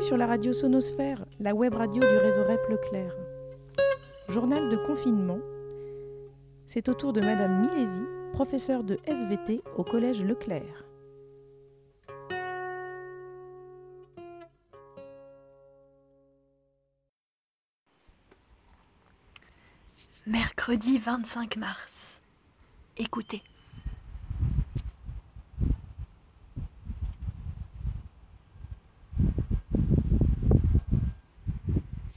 [0.00, 3.14] sur la radio Sonosphère, la web radio du réseau REP Leclerc.
[4.28, 5.38] Journal de confinement.
[6.66, 8.00] C'est au tour de Madame Milési,
[8.32, 10.84] professeure de SVT au collège Leclerc.
[20.26, 22.14] Mercredi 25 mars.
[22.96, 23.42] Écoutez.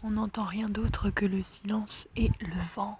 [0.05, 2.99] On n'entend rien d'autre que le silence et le vent.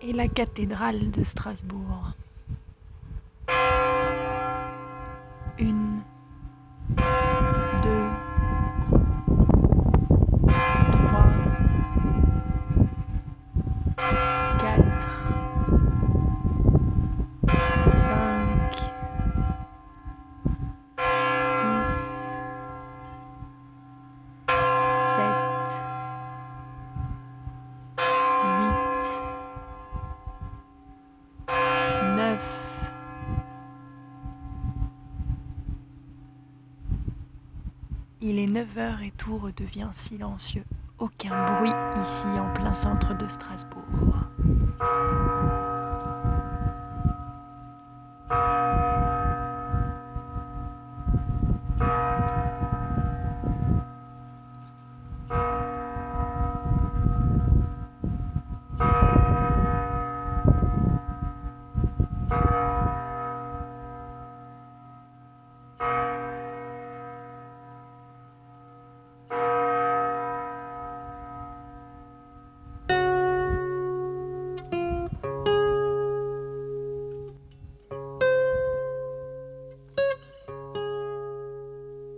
[0.00, 2.14] et la cathédrale de Strasbourg.
[38.20, 40.64] Il est 9 heures et tout redevient silencieux.
[40.98, 43.84] Aucun bruit ici en plein centre de Strasbourg.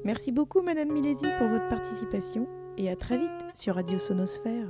[0.04, 4.66] Merci beaucoup Madame Milési pour votre participation et à très vite sur Radio Sonosphère.